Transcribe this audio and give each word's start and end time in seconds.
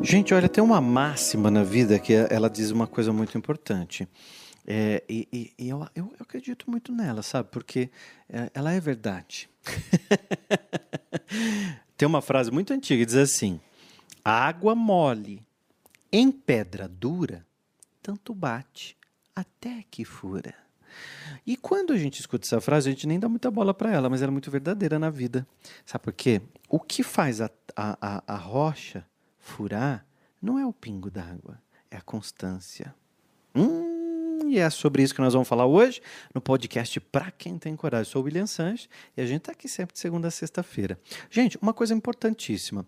Gente, 0.00 0.34
olha, 0.34 0.48
tem 0.48 0.62
uma 0.62 0.80
máxima 0.80 1.50
na 1.50 1.62
vida 1.62 1.98
que 1.98 2.12
ela 2.12 2.50
diz 2.50 2.70
uma 2.70 2.86
coisa 2.86 3.12
muito 3.12 3.38
importante. 3.38 4.08
É, 4.66 5.02
e, 5.08 5.28
e, 5.32 5.52
e 5.58 5.68
eu, 5.68 5.86
eu, 5.94 6.06
eu, 6.06 6.16
acredito 6.20 6.70
muito 6.70 6.92
nela, 6.92 7.22
sabe? 7.22 7.48
Porque 7.50 7.90
é, 8.28 8.50
ela 8.54 8.72
é 8.72 8.80
verdade. 8.80 9.48
tem 11.96 12.08
uma 12.08 12.20
frase 12.20 12.50
muito 12.50 12.72
antiga 12.72 13.00
que 13.00 13.06
diz 13.06 13.16
assim: 13.16 13.60
água 14.24 14.74
mole 14.74 15.42
em 16.12 16.30
pedra 16.30 16.88
dura, 16.88 17.46
tanto 18.02 18.34
bate 18.34 18.96
até 19.34 19.84
que 19.90 20.04
fura. 20.04 20.54
E 21.46 21.56
quando 21.56 21.92
a 21.92 21.98
gente 21.98 22.20
escuta 22.20 22.46
essa 22.46 22.60
frase, 22.60 22.88
a 22.88 22.92
gente 22.92 23.06
nem 23.06 23.18
dá 23.18 23.28
muita 23.28 23.50
bola 23.50 23.74
para 23.74 23.92
ela, 23.92 24.08
mas 24.08 24.22
ela 24.22 24.30
é 24.30 24.32
muito 24.32 24.50
verdadeira 24.50 24.98
na 24.98 25.10
vida. 25.10 25.46
Sabe 25.84 26.04
por 26.04 26.12
quê? 26.12 26.40
O 26.68 26.80
que 26.80 27.02
faz 27.02 27.40
a, 27.40 27.50
a, 27.76 28.22
a 28.26 28.36
rocha 28.36 29.04
furar 29.44 30.06
não 30.40 30.58
é 30.58 30.66
o 30.66 30.72
pingo 30.72 31.10
d'água, 31.10 31.60
é 31.90 31.96
a 31.96 32.00
constância. 32.00 32.94
Hum, 33.54 34.48
e 34.48 34.58
é 34.58 34.68
sobre 34.68 35.02
isso 35.02 35.14
que 35.14 35.20
nós 35.20 35.32
vamos 35.32 35.46
falar 35.46 35.66
hoje 35.66 36.02
no 36.34 36.40
podcast 36.40 36.98
Pra 37.00 37.30
Quem 37.30 37.58
Tem 37.58 37.76
Coragem. 37.76 38.08
Eu 38.08 38.10
sou 38.10 38.22
o 38.22 38.24
William 38.24 38.46
Sanches 38.46 38.88
e 39.16 39.20
a 39.20 39.26
gente 39.26 39.42
está 39.42 39.52
aqui 39.52 39.68
sempre 39.68 39.92
de 39.92 40.00
segunda 40.00 40.28
a 40.28 40.30
sexta-feira. 40.30 40.98
Gente, 41.30 41.58
uma 41.62 41.72
coisa 41.72 41.94
importantíssima 41.94 42.86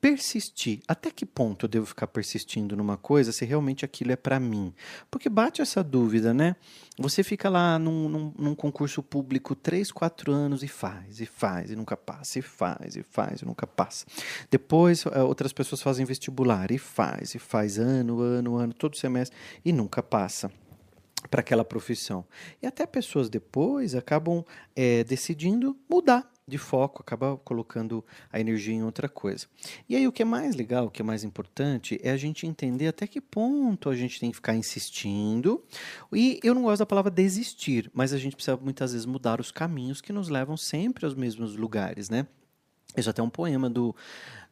persistir. 0.00 0.80
Até 0.86 1.10
que 1.10 1.26
ponto 1.26 1.66
eu 1.66 1.68
devo 1.68 1.86
ficar 1.86 2.06
persistindo 2.06 2.76
numa 2.76 2.96
coisa 2.96 3.32
se 3.32 3.44
realmente 3.44 3.84
aquilo 3.84 4.12
é 4.12 4.16
para 4.16 4.38
mim? 4.38 4.72
Porque 5.10 5.28
bate 5.28 5.60
essa 5.60 5.82
dúvida, 5.82 6.32
né? 6.32 6.54
Você 6.98 7.22
fica 7.22 7.48
lá 7.48 7.78
num, 7.78 8.08
num, 8.08 8.34
num, 8.38 8.54
concurso 8.54 9.02
público 9.02 9.54
três, 9.54 9.90
quatro 9.90 10.32
anos 10.32 10.62
e 10.62 10.68
faz, 10.68 11.20
e 11.20 11.26
faz, 11.26 11.70
e 11.70 11.76
nunca 11.76 11.96
passa, 11.96 12.38
e 12.38 12.42
faz, 12.42 12.96
e 12.96 13.02
faz, 13.02 13.42
e 13.42 13.44
nunca 13.44 13.66
passa. 13.66 14.06
Depois 14.50 15.04
eh, 15.06 15.22
outras 15.22 15.52
pessoas 15.52 15.82
fazem 15.82 16.04
vestibular 16.04 16.70
e 16.70 16.78
faz, 16.78 17.34
e 17.34 17.38
faz 17.38 17.78
ano, 17.78 18.20
ano, 18.20 18.56
ano, 18.56 18.72
todo 18.72 18.96
semestre, 18.96 19.36
e 19.64 19.72
nunca 19.72 20.02
passa 20.02 20.50
para 21.30 21.40
aquela 21.40 21.64
profissão. 21.64 22.24
E 22.62 22.66
até 22.66 22.86
pessoas 22.86 23.28
depois 23.28 23.94
acabam 23.94 24.44
é, 24.74 25.02
decidindo 25.04 25.76
mudar 25.88 26.30
de 26.48 26.58
foco, 26.58 27.02
acaba 27.02 27.36
colocando 27.36 28.04
a 28.32 28.40
energia 28.40 28.74
em 28.74 28.82
outra 28.82 29.08
coisa. 29.08 29.46
E 29.88 29.94
aí 29.94 30.08
o 30.08 30.12
que 30.12 30.22
é 30.22 30.24
mais 30.24 30.56
legal, 30.56 30.86
o 30.86 30.90
que 30.90 31.02
é 31.02 31.04
mais 31.04 31.22
importante 31.22 32.00
é 32.02 32.10
a 32.10 32.16
gente 32.16 32.46
entender 32.46 32.88
até 32.88 33.06
que 33.06 33.20
ponto 33.20 33.90
a 33.90 33.94
gente 33.94 34.18
tem 34.18 34.30
que 34.30 34.36
ficar 34.36 34.56
insistindo. 34.56 35.62
E 36.12 36.40
eu 36.42 36.54
não 36.54 36.62
gosto 36.62 36.80
da 36.80 36.86
palavra 36.86 37.10
desistir, 37.10 37.90
mas 37.92 38.12
a 38.12 38.18
gente 38.18 38.34
precisa 38.34 38.56
muitas 38.56 38.92
vezes 38.92 39.06
mudar 39.06 39.40
os 39.40 39.50
caminhos 39.50 40.00
que 40.00 40.12
nos 40.12 40.28
levam 40.28 40.56
sempre 40.56 41.04
aos 41.04 41.14
mesmos 41.14 41.54
lugares, 41.54 42.08
né? 42.08 42.26
Isso 42.96 43.10
até 43.10 43.22
um 43.22 43.30
poema 43.30 43.68
do, 43.68 43.94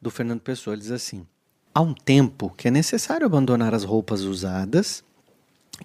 do 0.01 0.11
Fernando 0.11 0.41
Pessoa, 0.41 0.75
ele 0.75 0.81
diz 0.81 0.91
assim: 0.91 1.25
Há 1.73 1.81
um 1.81 1.93
tempo 1.93 2.53
que 2.55 2.67
é 2.67 2.71
necessário 2.71 3.25
abandonar 3.25 3.73
as 3.73 3.83
roupas 3.83 4.21
usadas 4.21 5.03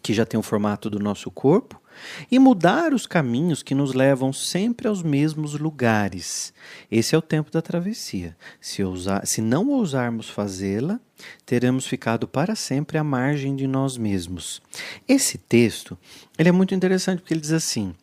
que 0.00 0.14
já 0.14 0.24
tem 0.24 0.38
o 0.38 0.42
formato 0.42 0.88
do 0.88 0.98
nosso 0.98 1.30
corpo, 1.30 1.80
e 2.30 2.38
mudar 2.38 2.94
os 2.94 3.06
caminhos 3.06 3.62
que 3.62 3.74
nos 3.74 3.92
levam 3.92 4.32
sempre 4.32 4.88
aos 4.88 5.02
mesmos 5.02 5.58
lugares. 5.58 6.52
Esse 6.90 7.14
é 7.14 7.18
o 7.18 7.22
tempo 7.22 7.50
da 7.50 7.60
travessia. 7.60 8.36
Se, 8.60 8.82
ousar, 8.82 9.26
se 9.26 9.40
não 9.40 9.68
ousarmos 9.68 10.28
fazê-la, 10.28 11.00
teremos 11.44 11.86
ficado 11.86 12.26
para 12.26 12.54
sempre 12.54 12.98
à 12.98 13.04
margem 13.04 13.54
de 13.54 13.66
nós 13.66 13.96
mesmos. 13.96 14.62
Esse 15.06 15.38
texto 15.38 15.98
ele 16.38 16.48
é 16.48 16.52
muito 16.52 16.74
interessante 16.74 17.20
porque 17.20 17.34
ele 17.34 17.40
diz 17.40 17.52
assim: 17.52 17.94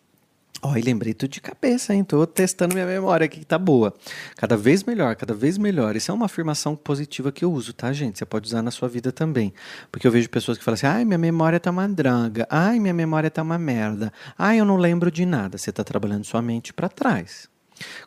Ó, 0.62 0.72
oh, 0.72 0.78
e 0.78 0.82
lembrei 0.82 1.14
tudo 1.14 1.32
de 1.32 1.40
cabeça, 1.40 1.94
hein? 1.94 2.04
Tô 2.04 2.28
testando 2.28 2.74
minha 2.74 2.86
memória 2.86 3.24
aqui 3.24 3.40
que 3.40 3.46
tá 3.46 3.58
boa. 3.58 3.94
Cada 4.36 4.58
vez 4.58 4.84
melhor, 4.84 5.16
cada 5.16 5.34
vez 5.34 5.58
melhor. 5.58 5.96
Isso 5.96 6.12
é 6.12 6.14
uma 6.14 6.26
afirmação 6.26 6.76
positiva 6.76 7.32
que 7.32 7.46
eu 7.46 7.52
uso, 7.52 7.72
tá, 7.72 7.94
gente? 7.94 8.20
Você 8.20 8.26
pode 8.26 8.48
usar 8.48 8.62
na 8.62 8.70
sua 8.70 8.90
vida 8.90 9.10
também. 9.10 9.54
Porque 9.90 10.06
eu 10.06 10.12
vejo 10.12 10.30
pessoas 10.30 10.58
que 10.58 10.64
falam 10.64 10.76
assim: 10.76 10.86
ai, 10.86 11.06
minha 11.06 11.18
memória 11.18 11.62
tá 11.62 11.72
uma 11.72 11.88
droga. 11.88 12.46
Ai, 12.50 12.78
minha 12.78 12.94
memória 12.94 13.32
tá 13.32 13.42
uma 13.42 13.58
merda. 13.58 14.12
Ai, 14.38 14.60
eu 14.60 14.66
não 14.66 14.76
lembro 14.76 15.10
de 15.10 15.26
nada. 15.26 15.58
Você 15.58 15.72
tá 15.72 15.84
trabalhando 15.84 16.26
sua 16.26 16.42
mente 16.42 16.74
para 16.74 16.90
trás. 16.90 17.48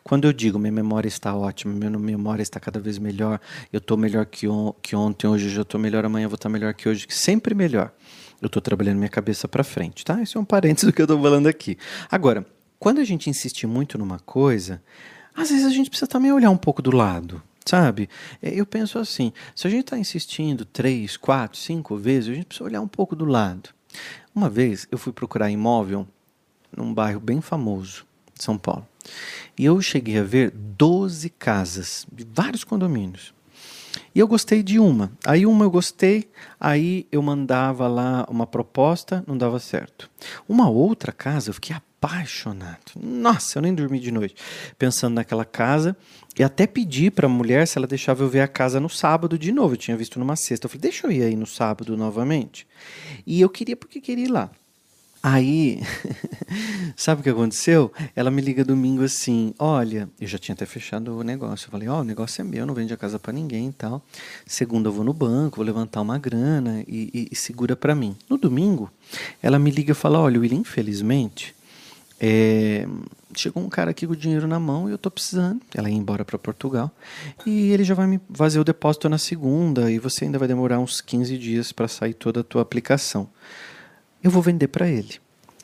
Quando 0.03 0.25
eu 0.25 0.33
digo 0.33 0.59
minha 0.59 0.71
memória 0.71 1.07
está 1.07 1.35
ótima, 1.35 1.73
minha 1.73 1.89
memória 1.89 2.43
está 2.43 2.59
cada 2.59 2.79
vez 2.79 2.99
melhor, 2.99 3.39
eu 3.71 3.79
estou 3.79 3.97
melhor 3.97 4.27
que, 4.27 4.47
on 4.47 4.71
que 4.73 4.95
ontem, 4.95 5.25
hoje 5.25 5.55
eu 5.55 5.63
estou 5.63 5.79
melhor, 5.81 6.05
amanhã 6.05 6.25
eu 6.25 6.29
vou 6.29 6.35
estar 6.35 6.47
melhor 6.47 6.75
que 6.75 6.87
hoje, 6.87 7.07
sempre 7.09 7.55
melhor 7.55 7.91
eu 8.45 8.47
estou 8.47 8.61
trabalhando 8.61 8.97
minha 8.97 9.09
cabeça 9.09 9.47
para 9.47 9.63
frente, 9.63 10.03
tá? 10.03 10.21
Isso 10.21 10.37
é 10.37 10.41
um 10.41 10.45
parênteses 10.45 10.85
do 10.89 10.93
que 10.93 11.01
eu 11.01 11.05
estou 11.05 11.21
falando 11.21 11.47
aqui. 11.47 11.77
Agora, 12.09 12.45
quando 12.79 12.99
a 12.99 13.03
gente 13.03 13.29
insiste 13.29 13.65
muito 13.65 13.97
numa 13.97 14.19
coisa, 14.19 14.81
às 15.35 15.49
vezes 15.49 15.65
a 15.65 15.69
gente 15.69 15.89
precisa 15.89 16.07
também 16.07 16.31
olhar 16.31 16.49
um 16.49 16.57
pouco 16.57 16.81
do 16.81 16.95
lado, 16.95 17.41
sabe? 17.65 18.09
É, 18.41 18.53
eu 18.53 18.65
penso 18.65 18.99
assim: 18.99 19.31
se 19.55 19.65
a 19.67 19.69
gente 19.69 19.81
está 19.81 19.97
insistindo 19.97 20.65
três, 20.65 21.17
quatro, 21.17 21.57
cinco 21.57 21.95
vezes, 21.95 22.29
a 22.29 22.33
gente 22.33 22.45
precisa 22.45 22.65
olhar 22.65 22.81
um 22.81 22.87
pouco 22.87 23.15
do 23.15 23.25
lado. 23.25 23.69
Uma 24.35 24.49
vez 24.49 24.87
eu 24.91 24.97
fui 24.97 25.13
procurar 25.13 25.49
imóvel 25.49 26.07
num 26.75 26.93
bairro 26.93 27.19
bem 27.19 27.39
famoso 27.39 28.05
de 28.35 28.43
São 28.43 28.57
Paulo. 28.57 28.87
E 29.57 29.65
eu 29.65 29.79
cheguei 29.81 30.17
a 30.17 30.23
ver 30.23 30.51
12 30.51 31.29
casas 31.29 32.05
de 32.11 32.25
vários 32.25 32.63
condomínios. 32.63 33.33
E 34.13 34.19
eu 34.19 34.27
gostei 34.27 34.61
de 34.63 34.79
uma. 34.79 35.11
Aí 35.25 35.45
uma 35.45 35.65
eu 35.65 35.71
gostei, 35.71 36.29
aí 36.59 37.07
eu 37.11 37.21
mandava 37.21 37.87
lá 37.87 38.25
uma 38.29 38.45
proposta, 38.45 39.23
não 39.27 39.37
dava 39.37 39.59
certo. 39.59 40.09
Uma 40.47 40.69
outra 40.69 41.11
casa 41.11 41.49
eu 41.49 41.53
fiquei 41.53 41.75
apaixonado. 41.75 42.91
Nossa, 43.01 43.57
eu 43.57 43.61
nem 43.61 43.73
dormi 43.73 43.99
de 43.99 44.11
noite 44.11 44.35
pensando 44.77 45.15
naquela 45.15 45.45
casa 45.45 45.95
e 46.37 46.43
até 46.43 46.67
pedi 46.67 47.09
para 47.09 47.27
a 47.27 47.29
mulher 47.29 47.67
se 47.67 47.77
ela 47.77 47.87
deixava 47.87 48.23
eu 48.23 48.29
ver 48.29 48.41
a 48.41 48.47
casa 48.47 48.79
no 48.79 48.89
sábado 48.89 49.37
de 49.37 49.51
novo. 49.51 49.73
Eu 49.73 49.77
tinha 49.77 49.97
visto 49.97 50.19
numa 50.19 50.35
sexta. 50.35 50.65
Eu 50.65 50.69
falei, 50.69 50.81
deixa 50.81 51.07
eu 51.07 51.11
ir 51.11 51.23
aí 51.23 51.35
no 51.35 51.45
sábado 51.45 51.95
novamente. 51.95 52.67
E 53.25 53.39
eu 53.39 53.49
queria 53.49 53.75
porque 53.75 54.01
queria 54.01 54.25
ir 54.25 54.31
lá. 54.31 54.51
Aí, 55.25 55.79
sabe 56.97 57.21
o 57.21 57.23
que 57.23 57.29
aconteceu? 57.29 57.89
Ela 58.13 58.29
me 58.29 58.41
liga 58.41 58.61
domingo 58.61 59.05
assim: 59.05 59.53
Olha, 59.57 60.09
eu 60.19 60.27
já 60.27 60.37
tinha 60.37 60.53
até 60.53 60.65
fechado 60.65 61.17
o 61.17 61.23
negócio. 61.23 61.67
Eu 61.67 61.71
falei: 61.71 61.87
Ó, 61.87 61.99
oh, 61.99 62.01
o 62.01 62.03
negócio 62.03 62.41
é 62.41 62.43
meu, 62.43 62.65
não 62.65 62.73
vende 62.73 62.93
a 62.93 62.97
casa 62.97 63.17
para 63.17 63.31
ninguém 63.31 63.69
e 63.69 63.71
tal. 63.71 64.03
Segunda 64.45 64.89
eu 64.89 64.91
vou 64.91 65.05
no 65.05 65.13
banco, 65.13 65.55
vou 65.55 65.65
levantar 65.65 66.01
uma 66.01 66.17
grana 66.17 66.83
e, 66.85 67.09
e, 67.13 67.27
e 67.31 67.35
segura 67.37 67.73
para 67.73 67.95
mim. 67.95 68.17
No 68.29 68.37
domingo, 68.37 68.91
ela 69.41 69.57
me 69.57 69.71
liga 69.71 69.93
e 69.93 69.95
fala: 69.95 70.19
Olha, 70.19 70.37
William, 70.37 70.57
infelizmente, 70.57 71.55
é, 72.19 72.85
chegou 73.33 73.63
um 73.63 73.69
cara 73.69 73.91
aqui 73.91 74.05
com 74.05 74.11
o 74.11 74.17
dinheiro 74.17 74.45
na 74.45 74.59
mão 74.59 74.89
e 74.89 74.91
eu 74.91 74.97
tô 74.97 75.09
precisando. 75.09 75.61
Ela 75.73 75.89
ia 75.89 75.95
embora 75.95 76.25
para 76.25 76.37
Portugal 76.37 76.91
e 77.45 77.71
ele 77.71 77.85
já 77.85 77.95
vai 77.95 78.07
me 78.07 78.19
fazer 78.33 78.59
o 78.59 78.63
depósito 78.65 79.07
na 79.07 79.17
segunda 79.17 79.89
e 79.89 79.99
você 79.99 80.25
ainda 80.25 80.37
vai 80.37 80.49
demorar 80.49 80.79
uns 80.79 80.99
15 80.99 81.37
dias 81.37 81.71
para 81.71 81.87
sair 81.87 82.13
toda 82.13 82.41
a 82.41 82.43
tua 82.43 82.61
aplicação 82.61 83.29
eu 84.23 84.31
vou 84.31 84.41
vender 84.41 84.69
para 84.69 84.87
ele. 84.87 85.19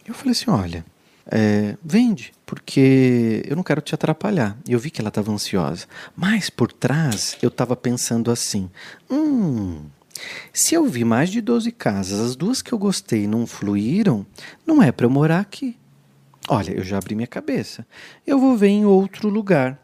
Eu 0.05 0.13
falei 0.13 0.31
assim: 0.31 0.49
olha, 0.49 0.85
é, 1.31 1.77
vende, 1.83 2.33
porque 2.45 3.43
eu 3.47 3.55
não 3.55 3.63
quero 3.63 3.81
te 3.81 3.95
atrapalhar. 3.95 4.57
E 4.67 4.73
eu 4.73 4.79
vi 4.79 4.89
que 4.89 4.99
ela 4.99 5.09
estava 5.09 5.31
ansiosa. 5.31 5.85
Mas 6.15 6.49
por 6.49 6.71
trás 6.71 7.37
eu 7.41 7.49
estava 7.49 7.75
pensando 7.75 8.29
assim: 8.29 8.69
hum. 9.09 9.85
Se 10.51 10.75
eu 10.75 10.85
vi 10.85 11.05
mais 11.05 11.29
de 11.29 11.39
12 11.39 11.71
casas, 11.71 12.19
as 12.19 12.35
duas 12.35 12.61
que 12.61 12.73
eu 12.73 12.77
gostei 12.77 13.25
não 13.25 13.47
fluíram, 13.47 14.25
não 14.67 14.83
é 14.83 14.91
para 14.91 15.05
eu 15.05 15.09
morar 15.09 15.39
aqui. 15.39 15.77
Olha, 16.49 16.71
eu 16.71 16.83
já 16.83 16.97
abri 16.97 17.15
minha 17.15 17.27
cabeça. 17.27 17.87
Eu 18.27 18.37
vou 18.37 18.57
ver 18.57 18.67
em 18.67 18.83
outro 18.83 19.29
lugar. 19.29 19.79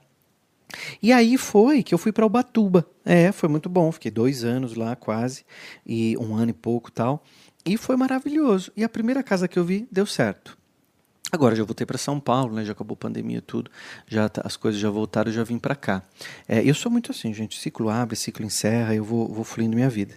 E 1.02 1.14
aí 1.14 1.38
foi 1.38 1.84
que 1.84 1.94
eu 1.94 1.98
fui 1.98 2.12
para 2.12 2.26
Ubatuba. 2.26 2.86
É, 3.06 3.32
foi 3.32 3.48
muito 3.48 3.70
bom. 3.70 3.92
Fiquei 3.92 4.12
dois 4.12 4.44
anos 4.44 4.76
lá 4.76 4.96
quase, 4.96 5.46
e 5.86 6.18
um 6.18 6.36
ano 6.36 6.50
e 6.50 6.54
pouco 6.54 6.92
tal. 6.92 7.24
E 7.66 7.78
foi 7.78 7.96
maravilhoso. 7.96 8.72
E 8.78 8.84
a 8.84 8.90
primeira 8.90 9.24
casa 9.24 9.48
que 9.48 9.58
eu 9.58 9.66
vi 9.66 9.88
deu 9.92 10.06
certo. 10.06 10.58
Agora 11.32 11.56
já 11.56 11.64
voltei 11.64 11.86
para 11.86 11.98
São 11.98 12.20
Paulo, 12.20 12.54
né? 12.54 12.64
Já 12.64 12.74
acabou 12.74 12.94
a 12.94 12.98
pandemia 12.98 13.42
tudo, 13.42 13.72
já 14.08 14.30
tá, 14.30 14.42
as 14.46 14.56
coisas 14.56 14.80
já 14.80 14.90
voltaram, 14.90 15.32
já 15.32 15.44
vim 15.44 15.58
para 15.58 15.76
cá. 15.76 16.04
É, 16.48 16.64
eu 16.64 16.74
sou 16.76 16.92
muito 16.92 17.12
assim, 17.12 17.34
gente. 17.34 17.60
Ciclo 17.60 17.90
abre, 17.90 18.16
ciclo 18.16 18.46
encerra, 18.46 18.94
eu 18.94 19.04
vou, 19.04 19.28
vou 19.28 19.44
fluindo 19.44 19.76
minha 19.76 19.90
vida 19.90 20.16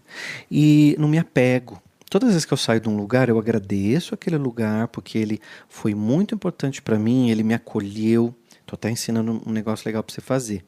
e 0.51 0.95
não 0.99 1.09
me 1.09 1.19
apego. 1.19 1.83
Todas 2.11 2.29
as 2.29 2.35
vezes 2.35 2.47
que 2.47 2.53
eu 2.53 2.59
saio 2.59 2.81
de 2.81 2.89
um 2.89 2.97
lugar, 2.97 3.29
eu 3.29 3.39
agradeço 3.39 4.15
aquele 4.15 4.37
lugar 4.37 4.89
porque 4.89 5.19
ele 5.19 5.41
foi 5.69 5.95
muito 5.95 6.35
importante 6.35 6.81
para 6.81 6.99
mim, 6.99 7.31
ele 7.31 7.43
me 7.43 7.55
acolheu. 7.55 8.35
Tô 8.65 8.75
até 8.75 8.91
ensinando 8.91 9.43
um 9.47 9.51
negócio 9.51 9.87
legal 9.87 10.03
para 10.03 10.15
você 10.15 10.21
fazer. 10.21 10.65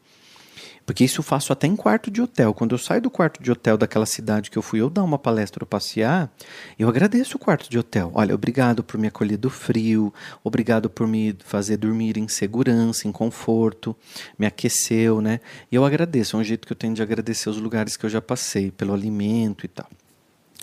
Porque 0.84 1.04
isso 1.04 1.20
eu 1.20 1.24
faço 1.24 1.52
até 1.52 1.66
em 1.66 1.76
quarto 1.76 2.10
de 2.10 2.20
hotel. 2.20 2.52
Quando 2.52 2.72
eu 2.72 2.78
saio 2.78 3.00
do 3.00 3.10
quarto 3.10 3.42
de 3.42 3.50
hotel 3.50 3.76
daquela 3.76 4.06
cidade 4.06 4.50
que 4.50 4.58
eu 4.58 4.62
fui 4.62 4.80
eu 4.80 4.90
dar 4.90 5.04
uma 5.04 5.18
palestra 5.18 5.62
ou 5.62 5.66
passear, 5.66 6.30
eu 6.78 6.88
agradeço 6.88 7.36
o 7.36 7.40
quarto 7.40 7.70
de 7.70 7.78
hotel. 7.78 8.10
Olha, 8.14 8.34
obrigado 8.34 8.82
por 8.82 8.98
me 8.98 9.06
acolher 9.06 9.36
do 9.36 9.50
frio, 9.50 10.12
obrigado 10.42 10.90
por 10.90 11.06
me 11.06 11.36
fazer 11.44 11.76
dormir 11.76 12.18
em 12.18 12.26
segurança, 12.28 13.06
em 13.06 13.12
conforto, 13.12 13.94
me 14.38 14.46
aqueceu, 14.46 15.20
né? 15.20 15.40
E 15.70 15.74
eu 15.74 15.84
agradeço, 15.84 16.36
é 16.36 16.40
um 16.40 16.44
jeito 16.44 16.66
que 16.66 16.72
eu 16.72 16.76
tenho 16.76 16.94
de 16.94 17.02
agradecer 17.02 17.48
os 17.48 17.58
lugares 17.58 17.96
que 17.96 18.04
eu 18.04 18.10
já 18.10 18.20
passei, 18.20 18.70
pelo 18.70 18.92
alimento 18.92 19.64
e 19.64 19.68
tal. 19.68 19.88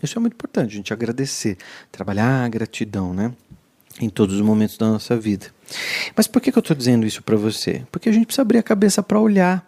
Isso 0.01 0.17
é 0.17 0.21
muito 0.21 0.33
importante, 0.33 0.73
a 0.73 0.75
gente 0.75 0.93
agradecer, 0.93 1.57
trabalhar 1.91 2.45
a 2.45 2.49
gratidão, 2.49 3.13
né? 3.13 3.33
Em 3.99 4.09
todos 4.09 4.35
os 4.35 4.41
momentos 4.41 4.77
da 4.77 4.87
nossa 4.87 5.17
vida. 5.17 5.47
Mas 6.15 6.27
por 6.27 6.39
que, 6.39 6.51
que 6.51 6.57
eu 6.57 6.61
estou 6.61 6.75
dizendo 6.75 7.05
isso 7.05 7.23
para 7.23 7.35
você? 7.35 7.83
Porque 7.91 8.07
a 8.07 8.11
gente 8.11 8.27
precisa 8.27 8.43
abrir 8.43 8.59
a 8.59 8.63
cabeça 8.63 9.01
para 9.01 9.19
olhar 9.19 9.66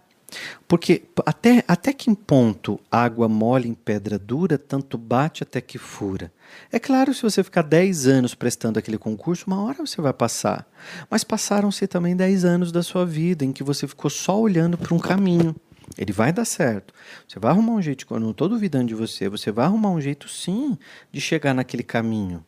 Porque 0.68 1.04
até, 1.26 1.64
até 1.68 1.94
que 1.94 2.14
ponto 2.16 2.80
água 2.92 3.28
mole 3.28 3.68
em 3.68 3.74
pedra 3.74 4.18
dura, 4.20 4.58
tanto 4.58 4.98
bate 4.98 5.44
até 5.44 5.62
que 5.62 5.78
fura. 5.78 6.32
É 6.72 6.80
claro, 6.80 7.14
se 7.14 7.22
você 7.22 7.44
ficar 7.44 7.62
10 7.62 8.08
anos 8.08 8.36
prestando 8.36 8.80
aquele 8.80 8.98
concurso, 8.98 9.46
uma 9.48 9.64
hora 9.64 9.86
você 9.86 10.02
vai 10.02 10.14
passar. 10.14 10.68
Mas 11.10 11.24
passaram-se 11.24 11.88
também 11.88 12.16
10 12.16 12.46
anos 12.46 12.72
da 12.72 12.84
sua 12.84 13.06
vida 13.06 13.44
em 13.46 13.52
que 13.52 13.64
você 13.64 13.88
ficou 13.88 14.10
só 14.10 14.40
olhando 14.40 14.78
para 14.78 14.94
um 14.94 15.00
caminho. 15.00 15.56
Ele 15.98 16.14
vai 16.14 16.32
dar 16.32 16.46
certo. 16.46 16.94
Você 17.28 17.40
vai 17.40 17.52
arrumar 17.52 17.74
um 17.74 17.82
jeito, 17.82 18.06
eu 18.10 18.20
não 18.20 18.32
estou 18.32 18.48
duvidando 18.48 18.86
de 18.86 18.96
você, 18.96 19.28
você 19.28 19.52
vai 19.52 19.66
arrumar 19.66 19.90
um 19.90 20.02
jeito 20.02 20.30
sim 20.30 20.78
de 21.12 21.20
chegar 21.20 21.54
naquele 21.54 21.84
caminho. 21.84 22.46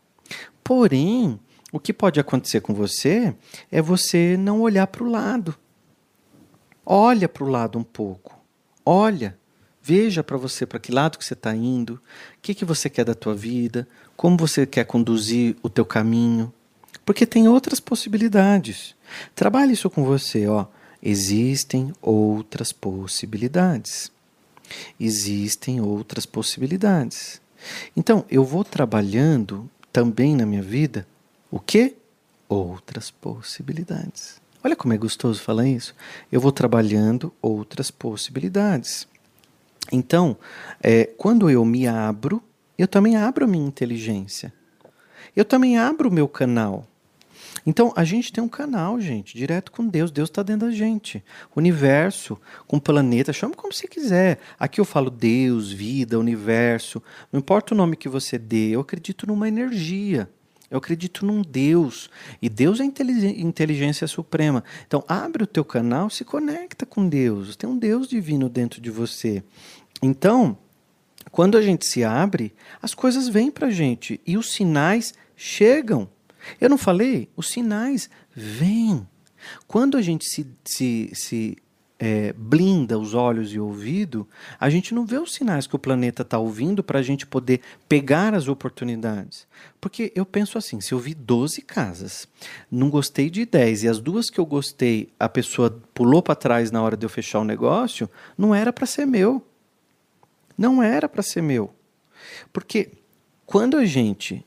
Porém, 0.63 1.39
o 1.71 1.79
que 1.79 1.93
pode 1.93 2.19
acontecer 2.19 2.61
com 2.61 2.73
você 2.73 3.33
é 3.71 3.81
você 3.81 4.35
não 4.37 4.61
olhar 4.61 4.87
para 4.87 5.03
o 5.03 5.09
lado. 5.09 5.55
Olha 6.85 7.29
para 7.29 7.43
o 7.43 7.49
lado 7.49 7.77
um 7.77 7.83
pouco. 7.83 8.37
Olha, 8.85 9.37
veja 9.81 10.23
para 10.23 10.37
você 10.37 10.65
para 10.65 10.79
que 10.79 10.91
lado 10.91 11.17
que 11.17 11.25
você 11.25 11.33
está 11.33 11.55
indo, 11.55 11.95
o 11.95 11.99
que, 12.41 12.53
que 12.53 12.65
você 12.65 12.89
quer 12.89 13.05
da 13.05 13.13
tua 13.13 13.35
vida, 13.35 13.87
como 14.15 14.37
você 14.37 14.65
quer 14.65 14.85
conduzir 14.85 15.55
o 15.61 15.69
teu 15.69 15.85
caminho. 15.85 16.51
Porque 17.05 17.25
tem 17.25 17.47
outras 17.47 17.79
possibilidades. 17.79 18.95
Trabalhe 19.35 19.73
isso 19.73 19.89
com 19.89 20.03
você, 20.03 20.47
ó. 20.47 20.65
Existem 21.01 21.93
outras 22.01 22.71
possibilidades. 22.71 24.11
Existem 24.99 25.81
outras 25.81 26.25
possibilidades. 26.25 27.41
Então, 27.95 28.25
eu 28.29 28.43
vou 28.43 28.63
trabalhando 28.63 29.69
também 29.91 30.35
na 30.35 30.45
minha 30.45 30.61
vida 30.61 31.07
o 31.49 31.59
que? 31.59 31.95
Outras 32.47 33.11
possibilidades. 33.11 34.40
Olha 34.63 34.75
como 34.75 34.93
é 34.93 34.97
gostoso 34.97 35.41
falar 35.41 35.67
isso. 35.67 35.95
Eu 36.31 36.39
vou 36.39 36.51
trabalhando 36.51 37.33
outras 37.41 37.89
possibilidades. 37.89 39.07
Então, 39.91 40.37
é, 40.81 41.05
quando 41.17 41.49
eu 41.49 41.65
me 41.65 41.87
abro, 41.87 42.41
eu 42.77 42.87
também 42.87 43.15
abro 43.15 43.45
a 43.45 43.47
minha 43.47 43.67
inteligência. 43.67 44.53
Eu 45.35 45.45
também 45.45 45.77
abro 45.77 46.09
o 46.09 46.13
meu 46.13 46.27
canal. 46.27 46.85
Então, 47.65 47.93
a 47.95 48.03
gente 48.03 48.31
tem 48.31 48.43
um 48.43 48.47
canal, 48.47 48.99
gente, 48.99 49.37
direto 49.37 49.71
com 49.71 49.85
Deus. 49.85 50.11
Deus 50.11 50.29
está 50.29 50.41
dentro 50.41 50.67
da 50.67 50.73
gente. 50.73 51.23
Universo, 51.55 52.37
com 52.67 52.79
planeta, 52.79 53.33
chama 53.33 53.55
como 53.55 53.73
você 53.73 53.87
quiser. 53.87 54.39
Aqui 54.59 54.79
eu 54.79 54.85
falo 54.85 55.09
Deus, 55.09 55.71
vida, 55.71 56.17
universo. 56.19 57.01
Não 57.31 57.39
importa 57.39 57.73
o 57.73 57.77
nome 57.77 57.95
que 57.95 58.09
você 58.09 58.37
dê, 58.37 58.69
eu 58.69 58.81
acredito 58.81 59.27
numa 59.27 59.47
energia. 59.47 60.29
Eu 60.71 60.77
acredito 60.77 61.25
num 61.25 61.41
Deus. 61.41 62.09
E 62.41 62.47
Deus 62.47 62.79
é 62.79 62.85
inteligência 62.85 64.07
suprema. 64.07 64.63
Então, 64.87 65.03
abre 65.05 65.43
o 65.43 65.47
teu 65.47 65.65
canal, 65.65 66.09
se 66.09 66.23
conecta 66.23 66.85
com 66.85 67.07
Deus. 67.07 67.57
Tem 67.57 67.69
um 67.69 67.77
Deus 67.77 68.07
divino 68.07 68.47
dentro 68.47 68.79
de 68.79 68.89
você. 68.89 69.43
Então, 70.01 70.57
quando 71.29 71.57
a 71.57 71.61
gente 71.61 71.85
se 71.85 72.05
abre, 72.05 72.53
as 72.81 72.93
coisas 72.93 73.27
vêm 73.27 73.51
para 73.51 73.67
a 73.67 73.71
gente 73.71 74.21
e 74.25 74.37
os 74.37 74.53
sinais 74.53 75.13
chegam. 75.35 76.09
Eu 76.59 76.69
não 76.69 76.77
falei? 76.77 77.27
Os 77.35 77.49
sinais 77.49 78.09
vêm. 78.33 79.05
Quando 79.67 79.97
a 79.97 80.01
gente 80.01 80.25
se, 80.25 80.47
se, 80.63 81.11
se 81.13 81.57
é, 82.03 82.33
blinda 82.35 82.97
os 82.97 83.13
olhos 83.13 83.53
e 83.53 83.59
o 83.59 83.67
ouvido, 83.67 84.27
a 84.59 84.71
gente 84.71 84.91
não 84.91 85.05
vê 85.05 85.19
os 85.19 85.35
sinais 85.35 85.67
que 85.67 85.75
o 85.75 85.79
planeta 85.79 86.23
está 86.23 86.39
ouvindo 86.39 86.83
para 86.83 86.97
a 86.97 87.03
gente 87.03 87.27
poder 87.27 87.61
pegar 87.87 88.33
as 88.33 88.47
oportunidades. 88.47 89.47
Porque 89.79 90.11
eu 90.15 90.25
penso 90.25 90.57
assim: 90.57 90.81
se 90.81 90.93
eu 90.93 90.99
vi 90.99 91.13
12 91.13 91.61
casas, 91.61 92.27
não 92.71 92.89
gostei 92.89 93.29
de 93.29 93.45
10 93.45 93.83
e 93.83 93.87
as 93.87 93.99
duas 93.99 94.31
que 94.31 94.39
eu 94.39 94.45
gostei, 94.47 95.13
a 95.19 95.29
pessoa 95.29 95.79
pulou 95.93 96.23
para 96.23 96.33
trás 96.33 96.71
na 96.71 96.81
hora 96.81 96.97
de 96.97 97.05
eu 97.05 97.09
fechar 97.09 97.39
o 97.39 97.45
negócio, 97.45 98.09
não 98.35 98.55
era 98.55 98.73
para 98.73 98.87
ser 98.87 99.05
meu. 99.05 99.45
Não 100.57 100.81
era 100.81 101.07
para 101.07 101.21
ser 101.21 101.43
meu. 101.43 101.71
Porque 102.51 102.89
quando 103.45 103.77
a 103.77 103.85
gente 103.85 104.43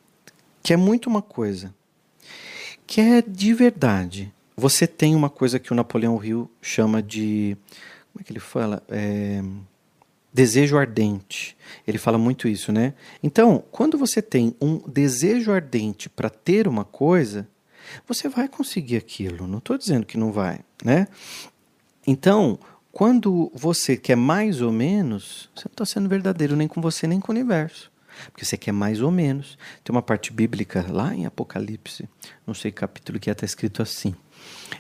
quer 0.61 0.77
muito 0.77 1.09
uma 1.09 1.23
coisa 1.23 1.73
que 2.85 3.01
é 3.01 3.23
de 3.23 3.55
verdade. 3.55 4.34
Você 4.57 4.87
tem 4.87 5.15
uma 5.15 5.29
coisa 5.29 5.59
que 5.59 5.73
o 5.73 5.77
Napoleão 5.77 6.23
Hill 6.23 6.51
chama 6.63 7.03
de. 7.03 7.57
Como 8.13 8.21
é 8.21 8.25
que 8.25 8.33
ele 8.33 8.41
fala? 8.41 8.83
É, 8.89 9.43
desejo 10.33 10.77
ardente. 10.77 11.57
Ele 11.87 11.99
fala 11.99 12.19
muito 12.19 12.49
isso, 12.49 12.73
né? 12.73 12.95
Então, 13.23 13.65
quando 13.71 13.97
você 13.97 14.21
tem 14.21 14.55
um 14.61 14.79
desejo 14.79 15.53
ardente 15.53 16.09
para 16.09 16.29
ter 16.29 16.67
uma 16.69 16.85
coisa, 16.85 17.49
você 18.07 18.29
vai 18.29 18.49
conseguir 18.49 18.97
aquilo. 18.97 19.47
Não 19.47 19.59
estou 19.59 19.79
dizendo 19.79 20.07
que 20.07 20.19
não 20.19 20.33
vai, 20.33 20.61
né? 20.85 21.09
Então, 22.07 22.59
quando 22.93 23.51
você 23.55 23.97
quer 23.97 24.17
mais 24.17 24.61
ou 24.61 24.71
menos, 24.71 25.51
você 25.55 25.69
não 25.69 25.73
está 25.73 25.85
sendo 25.85 26.09
verdadeiro 26.09 26.55
nem 26.55 26.69
com 26.69 26.81
você 26.81 27.07
nem 27.07 27.19
com 27.19 27.33
o 27.33 27.35
universo. 27.35 27.91
Porque 28.31 28.45
você 28.45 28.57
quer 28.57 28.73
mais 28.73 29.01
ou 29.01 29.11
menos. 29.11 29.59
Tem 29.83 29.95
uma 29.95 30.03
parte 30.03 30.33
bíblica 30.33 30.87
lá 30.89 31.15
em 31.15 31.27
Apocalipse, 31.27 32.09
não 32.47 32.55
sei 32.55 32.71
capítulo 32.71 33.19
que 33.19 33.31
está 33.31 33.45
escrito 33.45 33.83
assim. 33.83 34.15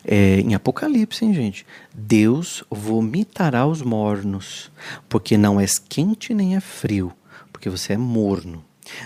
É, 0.04 0.40
em 0.40 0.54
Apocalipse, 0.54 1.24
hein, 1.24 1.32
gente? 1.32 1.66
Deus 1.94 2.62
vomitará 2.70 3.66
os 3.66 3.80
mornos, 3.80 4.70
porque 5.08 5.38
não 5.38 5.58
és 5.58 5.78
quente 5.78 6.34
nem 6.34 6.56
é 6.56 6.60
frio, 6.60 7.12
porque 7.52 7.70
você 7.70 7.94
é 7.94 7.96
morno. 7.96 8.64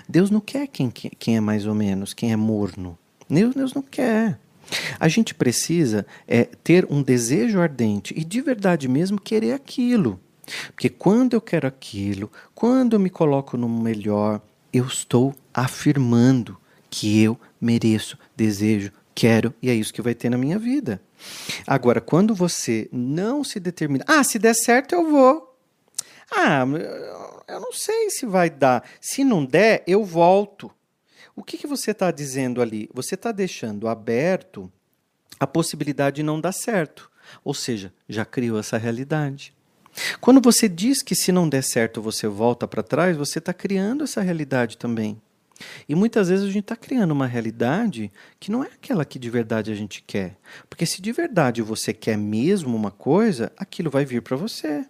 Deus 0.08 0.30
não 0.30 0.40
quer 0.40 0.66
quem, 0.66 0.90
quem 0.90 1.36
é 1.36 1.40
mais 1.40 1.66
ou 1.66 1.74
menos, 1.74 2.12
quem 2.12 2.32
é 2.32 2.36
morno. 2.36 2.98
Deus, 3.28 3.54
Deus 3.54 3.74
não 3.74 3.82
quer. 3.82 4.38
A 4.98 5.08
gente 5.08 5.34
precisa 5.34 6.06
é, 6.26 6.44
ter 6.44 6.86
um 6.90 7.02
desejo 7.02 7.60
ardente 7.60 8.12
e 8.16 8.24
de 8.24 8.40
verdade 8.40 8.88
mesmo 8.88 9.20
querer 9.20 9.52
aquilo. 9.52 10.20
Porque 10.72 10.88
quando 10.88 11.34
eu 11.34 11.40
quero 11.40 11.66
aquilo, 11.66 12.30
quando 12.54 12.94
eu 12.94 13.00
me 13.00 13.10
coloco 13.10 13.56
no 13.56 13.68
melhor, 13.68 14.40
eu 14.72 14.86
estou 14.86 15.34
afirmando 15.52 16.56
que 16.90 17.22
eu 17.22 17.38
mereço, 17.60 18.18
desejo, 18.36 18.92
quero 19.18 19.52
e 19.60 19.68
é 19.68 19.74
isso 19.74 19.92
que 19.92 20.00
vai 20.00 20.14
ter 20.14 20.30
na 20.30 20.38
minha 20.38 20.60
vida. 20.60 21.02
Agora, 21.66 22.00
quando 22.00 22.36
você 22.36 22.88
não 22.92 23.42
se 23.42 23.58
determina, 23.58 24.04
ah, 24.06 24.22
se 24.22 24.38
der 24.38 24.54
certo 24.54 24.94
eu 24.94 25.10
vou. 25.10 25.58
Ah, 26.30 26.64
eu 27.48 27.58
não 27.58 27.72
sei 27.72 28.10
se 28.10 28.24
vai 28.24 28.48
dar. 28.48 28.88
Se 29.00 29.24
não 29.24 29.44
der, 29.44 29.82
eu 29.88 30.04
volto. 30.04 30.70
O 31.34 31.42
que, 31.42 31.58
que 31.58 31.66
você 31.66 31.90
está 31.90 32.12
dizendo 32.12 32.62
ali? 32.62 32.88
Você 32.94 33.16
está 33.16 33.32
deixando 33.32 33.88
aberto 33.88 34.70
a 35.40 35.48
possibilidade 35.48 36.16
de 36.16 36.22
não 36.22 36.40
dar 36.40 36.52
certo. 36.52 37.10
Ou 37.42 37.52
seja, 37.52 37.92
já 38.08 38.24
criou 38.24 38.56
essa 38.56 38.78
realidade. 38.78 39.52
Quando 40.20 40.40
você 40.40 40.68
diz 40.68 41.02
que 41.02 41.16
se 41.16 41.32
não 41.32 41.48
der 41.48 41.64
certo 41.64 42.00
você 42.00 42.28
volta 42.28 42.68
para 42.68 42.84
trás, 42.84 43.16
você 43.16 43.40
está 43.40 43.52
criando 43.52 44.04
essa 44.04 44.20
realidade 44.20 44.78
também. 44.78 45.20
E 45.88 45.94
muitas 45.94 46.28
vezes 46.28 46.44
a 46.44 46.50
gente 46.50 46.64
está 46.64 46.76
criando 46.76 47.12
uma 47.12 47.26
realidade 47.26 48.12
que 48.38 48.50
não 48.50 48.62
é 48.62 48.68
aquela 48.68 49.04
que 49.04 49.18
de 49.18 49.30
verdade 49.30 49.70
a 49.70 49.74
gente 49.74 50.02
quer. 50.06 50.36
Porque 50.68 50.86
se 50.86 51.02
de 51.02 51.12
verdade 51.12 51.62
você 51.62 51.92
quer 51.92 52.16
mesmo 52.16 52.76
uma 52.76 52.90
coisa, 52.90 53.52
aquilo 53.56 53.90
vai 53.90 54.04
vir 54.04 54.22
para 54.22 54.36
você. 54.36 54.84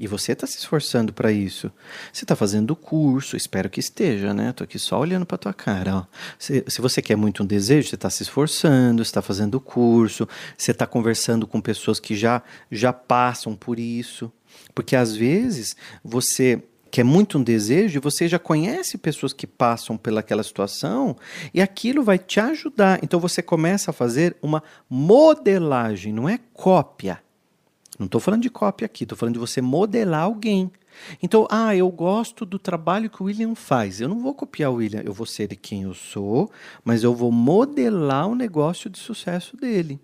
E 0.00 0.06
você 0.06 0.32
está 0.32 0.46
se 0.46 0.56
esforçando 0.56 1.12
para 1.12 1.30
isso. 1.30 1.70
Você 2.10 2.24
está 2.24 2.34
fazendo 2.34 2.70
o 2.70 2.76
curso, 2.76 3.36
espero 3.36 3.68
que 3.68 3.80
esteja, 3.80 4.32
né? 4.32 4.48
Estou 4.48 4.64
aqui 4.64 4.78
só 4.78 4.98
olhando 4.98 5.26
para 5.26 5.36
tua 5.36 5.52
cara. 5.52 5.94
Ó. 5.94 6.04
Se, 6.38 6.64
se, 6.66 6.80
você 6.80 7.02
quer 7.02 7.16
muito 7.16 7.42
um 7.42 7.46
desejo, 7.46 7.86
você 7.86 7.96
está 7.96 8.08
se 8.08 8.22
esforçando, 8.22 9.02
está 9.02 9.20
fazendo 9.20 9.56
o 9.56 9.60
curso, 9.60 10.26
você 10.56 10.70
está 10.70 10.86
conversando 10.86 11.46
com 11.46 11.60
pessoas 11.60 12.00
que 12.00 12.16
já, 12.16 12.42
já 12.72 12.94
passam 12.94 13.54
por 13.54 13.78
isso. 13.78 14.32
Porque 14.74 14.96
às 14.96 15.14
vezes 15.14 15.76
você 16.02 16.62
quer 16.90 17.04
muito 17.04 17.38
um 17.38 17.42
desejo 17.42 17.98
e 17.98 18.00
você 18.00 18.26
já 18.28 18.38
conhece 18.38 18.98
pessoas 18.98 19.32
que 19.32 19.46
passam 19.46 19.96
pelaquela 19.96 20.42
situação 20.42 21.16
e 21.54 21.60
aquilo 21.60 22.02
vai 22.02 22.18
te 22.18 22.40
ajudar. 22.40 22.98
Então 23.02 23.20
você 23.20 23.42
começa 23.42 23.90
a 23.90 23.94
fazer 23.94 24.36
uma 24.42 24.62
modelagem, 24.88 26.12
não 26.12 26.28
é 26.28 26.38
cópia 26.52 27.22
não 28.00 28.06
estou 28.06 28.18
falando 28.18 28.40
de 28.40 28.48
cópia 28.48 28.86
aqui, 28.86 29.04
estou 29.04 29.16
falando 29.16 29.34
de 29.34 29.38
você 29.38 29.60
modelar 29.60 30.22
alguém. 30.22 30.72
Então, 31.22 31.46
ah, 31.50 31.76
eu 31.76 31.88
gosto 31.90 32.46
do 32.46 32.58
trabalho 32.58 33.10
que 33.10 33.22
o 33.22 33.26
William 33.26 33.54
faz. 33.54 34.00
Eu 34.00 34.08
não 34.08 34.18
vou 34.18 34.32
copiar 34.32 34.70
o 34.70 34.76
William, 34.76 35.02
eu 35.04 35.12
vou 35.12 35.26
ser 35.26 35.54
quem 35.56 35.82
eu 35.82 35.92
sou, 35.92 36.50
mas 36.82 37.04
eu 37.04 37.14
vou 37.14 37.30
modelar 37.30 38.26
o 38.26 38.34
negócio 38.34 38.88
de 38.88 38.98
sucesso 38.98 39.54
dele. 39.54 40.00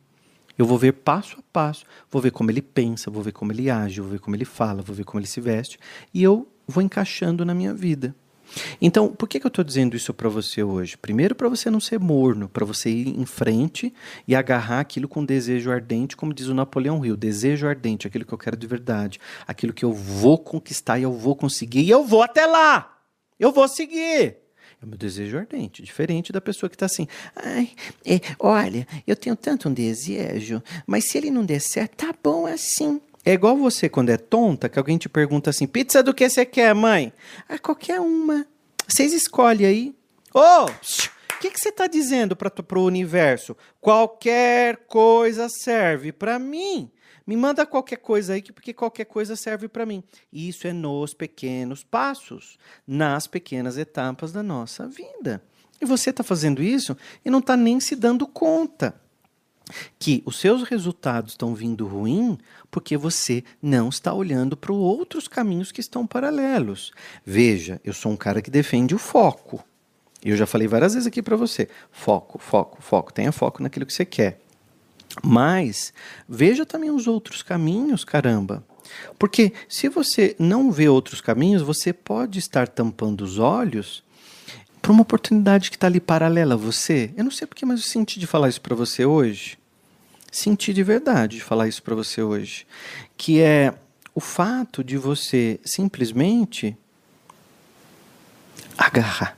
Eu 0.59 0.67
vou 0.67 0.79
ver 0.79 0.93
passo 0.93 1.39
a 1.39 1.43
passo, 1.53 1.85
vou 2.11 2.21
ver 2.21 2.31
como 2.31 2.51
ele 2.51 2.63
pensa, 2.63 3.11
vou 3.11 3.23
ver 3.23 3.33
como 3.33 3.53
ele 3.53 3.71
age, 3.71 4.01
vou 4.01 4.11
ver 4.11 4.21
como 4.21 4.37
ele 4.37 4.45
fala, 4.45 4.83
vou 4.83 4.95
ver 4.95 5.05
como 5.05 5.21
ele 5.21 5.27
se 5.27 5.41
veste, 5.41 5.79
e 6.13 6.23
eu 6.23 6.49
vou 6.67 6.83
encaixando 6.83 7.45
na 7.45 7.55
minha 7.55 7.75
vida. 7.75 8.15
Então, 8.81 9.09
por 9.13 9.29
que, 9.29 9.41
que 9.41 9.47
eu 9.47 9.49
estou 9.49 9.65
dizendo 9.65 9.97
isso 9.97 10.15
para 10.15 10.29
você 10.29 10.63
hoje? 10.63 10.97
Primeiro, 10.97 11.35
para 11.35 11.49
você 11.49 11.71
não 11.71 11.81
ser 11.81 11.99
morno, 11.99 12.49
para 12.49 12.65
você 12.65 12.91
ir 12.91 13.09
em 13.09 13.27
frente 13.27 13.93
e 14.27 14.35
agarrar 14.35 14.81
aquilo 14.81 15.09
com 15.09 15.25
desejo 15.25 15.71
ardente, 15.71 16.17
como 16.17 16.33
diz 16.33 16.47
o 16.47 16.55
Napoleão 16.55 17.05
Hill: 17.05 17.17
desejo 17.17 17.67
ardente, 17.67 18.07
aquilo 18.07 18.25
que 18.25 18.33
eu 18.33 18.39
quero 18.39 18.57
de 18.57 18.67
verdade, 18.67 19.19
aquilo 19.47 19.73
que 19.73 19.85
eu 19.85 19.93
vou 19.93 20.39
conquistar 20.39 20.99
e 20.99 21.03
eu 21.03 21.13
vou 21.13 21.35
conseguir 21.35 21.83
e 21.83 21.91
eu 21.91 22.05
vou 22.05 22.23
até 22.23 22.47
lá, 22.47 22.99
eu 23.39 23.53
vou 23.53 23.67
seguir. 23.69 24.46
É 24.87 24.89
meu 24.89 24.97
desejo 24.97 25.37
ardente, 25.37 25.83
diferente 25.83 26.33
da 26.33 26.41
pessoa 26.41 26.71
que 26.71 26.77
está 26.77 26.87
assim, 26.87 27.09
ai, 27.35 27.73
é, 28.05 28.21
olha, 28.39 28.87
eu 29.05 29.17
tenho 29.17 29.35
tanto 29.35 29.69
um 29.69 29.73
desejo, 29.75 30.63
mas 30.87 31.09
se 31.09 31.19
ele 31.19 31.29
não 31.29 31.45
der 31.45 31.61
certo, 31.61 32.07
tá 32.07 32.15
bom 32.23 32.47
assim. 32.47 33.01
É 33.25 33.33
igual 33.33 33.57
você 33.57 33.89
quando 33.89 34.11
é 34.11 34.17
tonta, 34.17 34.69
que 34.69 34.79
alguém 34.79 34.97
te 34.97 35.09
pergunta 35.09 35.51
assim: 35.51 35.67
pizza 35.67 36.05
do 36.05 36.15
que 36.15 36.29
você 36.29 36.47
quer, 36.47 36.73
mãe? 36.73 37.13
Ah, 37.49 37.59
qualquer 37.59 37.99
uma. 37.99 38.47
Vocês 38.87 39.13
escolhem 39.13 39.67
aí. 39.67 39.95
Ô! 40.33 40.39
Oh, 40.39 40.67
o 40.67 41.39
que, 41.41 41.51
que 41.51 41.59
você 41.59 41.71
está 41.71 41.89
dizendo 41.89 42.37
para 42.37 42.79
o 42.79 42.85
universo? 42.85 43.57
Qualquer 43.81 44.77
coisa 44.87 45.49
serve 45.49 46.13
para 46.13 46.39
mim. 46.39 46.89
Me 47.27 47.37
manda 47.37 47.67
qualquer 47.67 47.97
coisa 47.97 48.35
aí, 48.35 48.43
porque 48.43 48.73
qualquer 48.73 49.07
coisa 49.07 49.35
serve 49.35 49.67
para 49.69 49.85
mim. 49.85 50.03
Isso 50.33 50.67
é 50.67 50.73
nos 50.73 51.13
pequenos 51.13 51.83
passos, 51.83 52.57
nas 52.87 53.27
pequenas 53.27 53.77
etapas 53.77 54.31
da 54.31 54.43
nossa 54.43 54.87
vida. 54.87 55.43
E 55.81 55.85
você 55.85 56.11
está 56.11 56.23
fazendo 56.23 56.63
isso 56.63 56.97
e 57.25 57.31
não 57.31 57.41
está 57.41 57.57
nem 57.57 57.81
se 57.81 57.97
dando 57.97 58.27
conta 58.27 58.95
que 59.99 60.23
os 60.25 60.39
seus 60.39 60.63
resultados 60.63 61.33
estão 61.33 61.55
vindo 61.55 61.87
ruim 61.87 62.39
porque 62.71 62.97
você 62.97 63.43
não 63.61 63.89
está 63.89 64.15
olhando 64.15 64.57
para 64.57 64.73
outros 64.73 65.27
caminhos 65.27 65.73
que 65.73 65.81
estão 65.81 66.07
paralelos. 66.07 66.93
Veja, 67.25 67.81
eu 67.85 67.93
sou 67.93 68.13
um 68.13 68.17
cara 68.17 68.41
que 68.41 68.51
defende 68.51 68.95
o 68.95 68.99
foco. 68.99 69.65
Eu 70.25 70.37
já 70.37 70.47
falei 70.47 70.67
várias 70.67 70.95
vezes 70.95 71.07
aqui 71.07 71.23
para 71.23 71.37
você: 71.37 71.69
foco, 71.91 72.39
foco, 72.39 72.81
foco. 72.81 73.13
Tenha 73.13 73.33
foco 73.33 73.63
naquilo 73.63 73.87
que 73.87 73.93
você 73.93 74.05
quer. 74.05 74.41
Mas 75.23 75.93
veja 76.29 76.65
também 76.67 76.91
os 76.91 77.07
outros 77.07 77.43
caminhos, 77.43 78.05
caramba. 78.05 78.65
Porque 79.19 79.53
se 79.69 79.89
você 79.89 80.37
não 80.39 80.71
vê 80.71 80.89
outros 80.89 81.21
caminhos, 81.21 81.63
você 81.63 81.93
pode 81.93 82.39
estar 82.39 82.69
tampando 82.69 83.23
os 83.23 83.39
olhos 83.39 84.05
para 84.81 84.93
uma 84.93 85.03
oportunidade 85.03 85.71
que 85.71 85.77
está 85.77 85.87
ali 85.87 86.01
paralela 86.01 86.55
a 86.55 86.57
você. 86.57 87.13
Eu 87.17 87.25
não 87.25 87.31
sei 87.31 87.47
porque, 87.47 87.67
mas 87.67 87.81
eu 87.81 87.87
senti 87.87 88.21
de 88.21 88.27
falar 88.27 88.49
isso 88.49 88.61
para 88.61 88.75
você 88.75 89.05
hoje. 89.05 89.59
Senti 90.31 90.73
de 90.73 90.83
verdade 90.83 91.37
de 91.37 91.43
falar 91.43 91.67
isso 91.67 91.83
para 91.83 91.95
você 91.95 92.23
hoje. 92.23 92.67
Que 93.17 93.41
é 93.41 93.75
o 94.15 94.21
fato 94.21 94.85
de 94.85 94.97
você 94.97 95.59
simplesmente 95.65 96.77
agarrar 98.79 99.37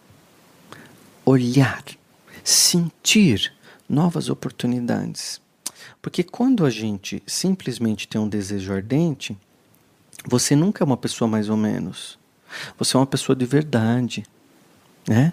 olhar, 1.29 1.85
sentir 2.43 3.53
novas 3.87 4.31
oportunidades. 4.31 5.43
Porque 6.01 6.23
quando 6.23 6.65
a 6.65 6.71
gente 6.71 7.23
simplesmente 7.27 8.07
tem 8.07 8.21
um 8.21 8.29
desejo 8.29 8.73
ardente, 8.73 9.37
você 10.25 10.55
nunca 10.55 10.83
é 10.83 10.87
uma 10.87 10.97
pessoa 10.97 11.29
mais 11.29 11.49
ou 11.49 11.57
menos. 11.57 12.19
Você 12.79 12.97
é 12.97 13.01
uma 13.01 13.07
pessoa 13.07 13.37
de 13.37 13.45
verdade, 13.45 14.25
né? 15.07 15.33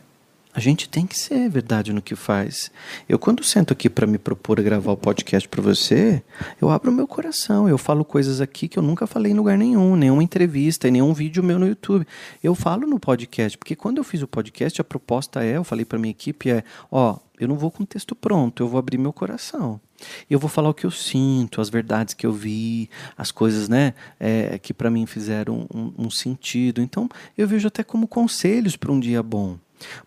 A 0.56 0.62
gente 0.62 0.88
tem 0.88 1.06
que 1.06 1.20
ser 1.20 1.50
verdade 1.50 1.92
no 1.92 2.02
que 2.02 2.16
faz. 2.16 2.72
Eu, 3.10 3.20
quando 3.20 3.44
sento 3.44 3.74
aqui 3.74 3.90
para 3.90 4.08
me 4.08 4.18
propor 4.18 4.62
gravar 4.62 4.94
o 4.94 4.98
podcast 4.98 5.50
para 5.50 5.62
você, 5.62 6.24
eu 6.62 6.70
abro 6.70 6.94
meu 6.94 7.06
coração. 7.06 7.68
Eu 7.68 7.78
falo 7.78 8.06
coisas 8.06 8.40
aqui 8.40 8.70
que 8.70 8.80
eu 8.80 8.84
nunca 8.84 9.06
falei 9.06 9.34
em 9.34 9.36
lugar 9.36 9.58
nenhum, 9.58 9.98
nenhuma 9.98 10.24
entrevista, 10.24 10.90
nenhum 10.90 11.14
vídeo 11.14 11.44
meu 11.44 11.60
no 11.60 11.68
YouTube. 11.68 12.08
Eu 12.42 12.56
falo 12.56 12.88
no 12.88 12.98
podcast, 12.98 13.58
porque 13.58 13.76
quando 13.76 13.98
eu 13.98 14.04
fiz 14.06 14.22
o 14.22 14.30
podcast, 14.30 14.80
a 14.80 14.84
proposta 14.86 15.44
é, 15.44 15.58
eu 15.58 15.66
falei 15.66 15.84
para 15.84 16.00
minha 16.00 16.12
equipe, 16.12 16.50
é: 16.50 16.64
ó, 16.90 17.18
eu 17.38 17.50
não 17.50 17.58
vou 17.58 17.70
com 17.70 17.84
o 17.84 17.86
texto 17.86 18.16
pronto, 18.16 18.64
eu 18.64 18.70
vou 18.70 18.80
abrir 18.80 18.98
meu 18.98 19.12
coração. 19.12 19.82
Eu 20.30 20.40
vou 20.40 20.50
falar 20.50 20.70
o 20.70 20.74
que 20.74 20.86
eu 20.86 20.92
sinto, 20.92 21.60
as 21.60 21.68
verdades 21.68 22.14
que 22.14 22.26
eu 22.26 22.32
vi, 22.32 22.90
as 23.18 23.30
coisas 23.30 23.68
né, 23.68 23.94
é, 24.18 24.58
que 24.58 24.74
para 24.74 24.90
mim 24.90 25.06
fizeram 25.06 25.68
um, 25.74 26.06
um 26.06 26.10
sentido. 26.10 26.82
Então, 26.82 27.10
eu 27.38 27.46
vejo 27.46 27.68
até 27.68 27.84
como 27.84 28.08
conselhos 28.08 28.78
para 28.78 28.92
um 28.94 29.02
dia 29.02 29.22
bom. 29.22 29.58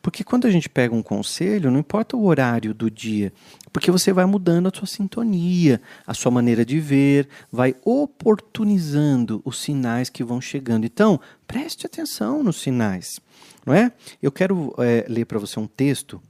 Porque 0.01 0.25
quando 0.25 0.47
a 0.47 0.51
gente 0.51 0.69
pega 0.69 0.95
um 0.95 1.03
conselho, 1.03 1.71
não 1.71 1.79
importa 1.79 2.17
o 2.17 2.25
horário 2.25 2.73
do 2.73 2.91
dia, 2.91 3.33
porque 3.73 3.91
você 3.91 4.13
vai 4.13 4.25
mudando 4.25 4.69
a 4.69 4.73
sua 4.75 4.87
sintonia, 4.87 5.81
a 6.07 6.15
sua 6.15 6.31
maneira 6.31 6.65
de 6.65 6.81
ver, 6.81 7.29
vai 7.53 7.75
oportunizando 7.85 9.43
os 9.45 9.59
sinais 9.59 10.09
que 10.09 10.25
vão 10.25 10.41
chegando. 10.41 10.85
Então, 10.85 11.21
preste 11.47 11.87
atenção 11.87 12.43
nos 12.43 12.57
sinais, 12.61 13.21
não 13.65 13.75
é? 13.75 13.93
Eu 14.23 14.33
quero 14.33 14.75
é, 14.79 15.05
ler 15.09 15.25
para 15.27 15.39
você 15.39 15.59
um 15.61 15.67
texto 15.67 16.21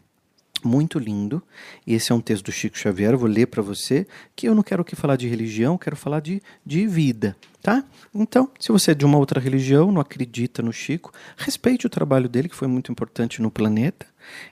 muito 0.65 0.99
lindo. 0.99 1.43
Esse 1.87 2.13
é 2.13 2.15
um 2.15 2.21
texto 2.21 2.47
do 2.47 2.53
Chico 2.53 2.79
Xavier, 2.79 3.13
eu 3.13 3.19
vou 3.19 3.29
ler 3.29 3.47
para 3.47 3.63
você, 3.63 4.07
que 4.35 4.49
eu 4.49 4.55
não 4.55 4.63
quero 4.63 4.83
aqui 4.83 4.97
falar 4.97 5.17
de 5.17 5.29
religião, 5.29 5.79
quero 5.79 5.97
falar 5.97 6.21
de, 6.21 6.43
de 6.65 6.87
vida, 6.87 7.37
tá? 7.63 7.85
Então, 8.15 8.51
se 8.59 8.71
você 8.73 8.93
é 8.93 8.95
de 8.95 9.05
uma 9.05 9.19
outra 9.19 9.41
religião, 9.41 9.93
não 9.93 10.01
acredita 10.01 10.63
no 10.63 10.73
Chico, 10.73 11.13
respeite 11.37 11.87
o 11.87 11.91
trabalho 11.91 12.29
dele, 12.29 12.49
que 12.49 12.57
foi 12.57 12.69
muito 12.69 12.91
importante 12.91 13.43
no 13.43 13.51
planeta, 13.51 14.07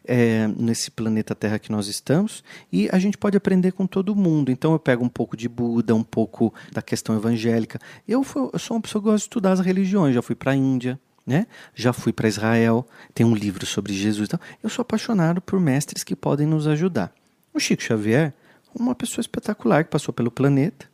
é, 0.04 0.48
nesse 0.48 0.90
planeta 0.90 1.34
Terra 1.34 1.58
que 1.58 1.70
nós 1.70 1.86
estamos, 1.86 2.42
e 2.72 2.88
a 2.92 2.98
gente 2.98 3.18
pode 3.18 3.36
aprender 3.36 3.72
com 3.72 3.86
todo 3.86 4.14
mundo. 4.14 4.50
Então, 4.50 4.72
eu 4.72 4.78
pego 4.78 5.04
um 5.04 5.08
pouco 5.08 5.36
de 5.36 5.48
Buda, 5.48 5.94
um 5.94 6.04
pouco 6.04 6.52
da 6.72 6.82
questão 6.82 7.16
evangélica. 7.16 7.78
Eu, 8.06 8.24
eu 8.52 8.58
sou 8.58 8.76
uma 8.76 8.82
pessoa 8.82 9.02
que 9.02 9.08
gosta 9.08 9.18
de 9.18 9.24
estudar 9.24 9.52
as 9.52 9.60
religiões, 9.60 10.14
já 10.14 10.22
fui 10.22 10.34
para 10.34 10.52
a 10.52 10.56
Índia, 10.56 10.98
né? 11.26 11.46
Já 11.74 11.92
fui 11.92 12.12
para 12.12 12.28
Israel, 12.28 12.86
tem 13.12 13.26
um 13.26 13.34
livro 13.34 13.66
sobre 13.66 13.92
Jesus. 13.92 14.28
Então, 14.28 14.40
eu 14.62 14.70
sou 14.70 14.82
apaixonado 14.82 15.40
por 15.40 15.58
mestres 15.58 16.04
que 16.04 16.14
podem 16.14 16.46
nos 16.46 16.66
ajudar. 16.66 17.12
O 17.52 17.58
Chico 17.58 17.82
Xavier, 17.82 18.32
uma 18.74 18.94
pessoa 18.94 19.20
espetacular 19.20 19.84
que 19.84 19.90
passou 19.90 20.14
pelo 20.14 20.30
planeta 20.30 20.86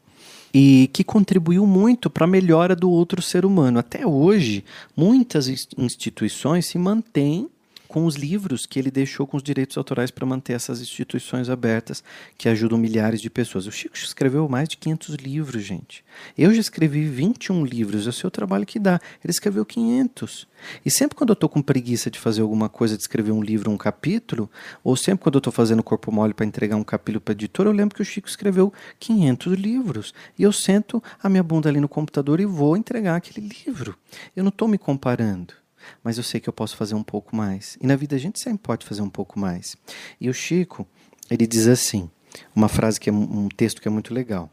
e 0.54 0.88
que 0.92 1.02
contribuiu 1.02 1.66
muito 1.66 2.08
para 2.08 2.24
a 2.24 2.28
melhora 2.28 2.76
do 2.76 2.90
outro 2.90 3.20
ser 3.20 3.44
humano. 3.44 3.78
Até 3.78 4.06
hoje, 4.06 4.64
muitas 4.96 5.48
instituições 5.76 6.66
se 6.66 6.78
mantêm 6.78 7.48
com 7.92 8.06
os 8.06 8.16
livros 8.16 8.64
que 8.64 8.78
ele 8.78 8.90
deixou 8.90 9.26
com 9.26 9.36
os 9.36 9.42
direitos 9.42 9.76
autorais 9.76 10.10
para 10.10 10.24
manter 10.24 10.54
essas 10.54 10.80
instituições 10.80 11.50
abertas 11.50 12.02
que 12.38 12.48
ajudam 12.48 12.78
milhares 12.78 13.20
de 13.20 13.28
pessoas. 13.28 13.66
O 13.66 13.70
Chico 13.70 13.94
escreveu 13.94 14.48
mais 14.48 14.66
de 14.66 14.78
500 14.78 15.16
livros, 15.16 15.62
gente. 15.62 16.02
Eu 16.36 16.54
já 16.54 16.60
escrevi 16.62 17.04
21 17.04 17.62
livros, 17.66 18.06
é 18.06 18.08
o 18.08 18.12
seu 18.12 18.30
trabalho 18.30 18.64
que 18.64 18.78
dá. 18.78 18.98
Ele 19.22 19.30
escreveu 19.30 19.66
500. 19.66 20.48
E 20.86 20.90
sempre 20.90 21.14
quando 21.14 21.30
eu 21.30 21.34
estou 21.34 21.50
com 21.50 21.60
preguiça 21.60 22.10
de 22.10 22.18
fazer 22.18 22.40
alguma 22.40 22.66
coisa, 22.66 22.96
de 22.96 23.02
escrever 23.02 23.32
um 23.32 23.42
livro, 23.42 23.70
um 23.70 23.76
capítulo, 23.76 24.50
ou 24.82 24.96
sempre 24.96 25.24
quando 25.24 25.34
eu 25.34 25.40
estou 25.40 25.52
fazendo 25.52 25.82
corpo 25.82 26.10
mole 26.10 26.32
para 26.32 26.46
entregar 26.46 26.76
um 26.76 26.84
capítulo 26.84 27.20
para 27.20 27.32
editor, 27.32 27.66
eu 27.66 27.72
lembro 27.72 27.94
que 27.94 28.00
o 28.00 28.06
Chico 28.06 28.26
escreveu 28.26 28.72
500 29.00 29.52
livros. 29.52 30.14
E 30.38 30.44
eu 30.44 30.52
sento 30.52 31.02
a 31.22 31.28
minha 31.28 31.42
bunda 31.42 31.68
ali 31.68 31.78
no 31.78 31.88
computador 31.90 32.40
e 32.40 32.46
vou 32.46 32.74
entregar 32.74 33.16
aquele 33.16 33.46
livro. 33.66 33.94
Eu 34.34 34.42
não 34.42 34.48
estou 34.48 34.66
me 34.66 34.78
comparando 34.78 35.60
mas 36.02 36.18
eu 36.18 36.24
sei 36.24 36.40
que 36.40 36.48
eu 36.48 36.52
posso 36.52 36.76
fazer 36.76 36.94
um 36.94 37.02
pouco 37.02 37.34
mais. 37.34 37.76
E 37.80 37.86
na 37.86 37.96
vida 37.96 38.16
a 38.16 38.18
gente 38.18 38.40
sempre 38.40 38.60
pode 38.62 38.86
fazer 38.86 39.02
um 39.02 39.10
pouco 39.10 39.38
mais. 39.38 39.76
E 40.20 40.28
o 40.28 40.34
Chico, 40.34 40.86
ele 41.30 41.46
diz 41.46 41.66
assim, 41.66 42.10
uma 42.54 42.68
frase 42.68 42.98
que 42.98 43.10
é 43.10 43.12
um 43.12 43.48
texto 43.48 43.80
que 43.80 43.88
é 43.88 43.90
muito 43.90 44.12
legal. 44.14 44.50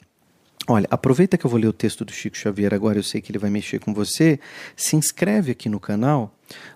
Olha, 0.71 0.87
aproveita 0.91 1.35
que 1.35 1.43
eu 1.43 1.49
vou 1.49 1.59
ler 1.59 1.65
o 1.65 1.73
texto 1.73 2.05
do 2.05 2.11
Chico 2.11 2.37
Xavier 2.37 2.75
agora, 2.75 2.99
eu 2.99 3.03
sei 3.03 3.19
que 3.21 3.31
ele 3.31 3.39
vai 3.39 3.49
mexer 3.49 3.79
com 3.79 3.91
você. 3.91 4.39
Se 4.75 4.95
inscreve 4.95 5.51
aqui 5.51 5.67
no 5.67 5.79
canal, 5.79 6.31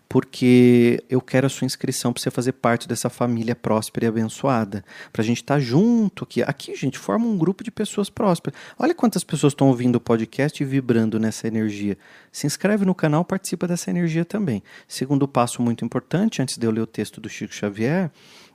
porque 0.09 1.03
eu 1.07 1.21
quero 1.21 1.45
a 1.45 1.49
sua 1.49 1.67
inscrição 1.67 2.11
para 2.11 2.19
você 2.19 2.31
fazer 2.31 2.53
parte 2.53 2.87
dessa 2.87 3.07
família 3.07 3.55
próspera 3.55 4.05
e 4.05 4.07
abençoada. 4.07 4.83
Para 5.11 5.21
a 5.21 5.25
gente 5.25 5.43
estar 5.43 5.53
tá 5.53 5.59
junto 5.59 6.23
aqui. 6.23 6.41
Aqui, 6.41 6.75
gente, 6.75 6.97
forma 6.97 7.27
um 7.27 7.37
grupo 7.37 7.63
de 7.63 7.69
pessoas 7.69 8.09
prósperas. 8.09 8.59
Olha 8.79 8.95
quantas 8.95 9.23
pessoas 9.23 9.53
estão 9.53 9.67
ouvindo 9.67 9.97
o 9.97 10.01
podcast 10.01 10.63
e 10.63 10.65
vibrando 10.65 11.19
nessa 11.19 11.47
energia. 11.47 11.95
Se 12.31 12.47
inscreve 12.47 12.85
no 12.85 12.95
canal, 12.95 13.23
participa 13.23 13.67
dessa 13.67 13.91
energia 13.91 14.25
também. 14.25 14.63
Segundo 14.87 15.27
passo 15.27 15.61
muito 15.61 15.85
importante, 15.85 16.41
antes 16.41 16.57
de 16.57 16.65
eu 16.65 16.71
ler 16.71 16.81
o 16.81 16.87
texto 16.87 17.21
do 17.21 17.29
Chico 17.29 17.53
Xavier, 17.53 18.09